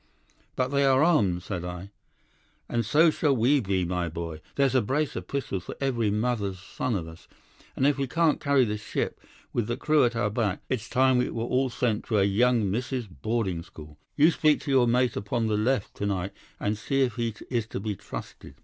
[0.55, 1.91] "'"But they are armed," said I.
[2.67, 4.41] "'"And so shall we be, my boy.
[4.55, 7.27] There's a brace of pistols for every mother's son of us,
[7.75, 9.21] and if we can't carry this ship,
[9.53, 12.71] with the crew at our back, it's time we were all sent to a young
[12.71, 13.99] misses' boarding school.
[14.15, 17.67] You speak to your mate upon the left to night, and see if he is
[17.67, 18.55] to be trusted."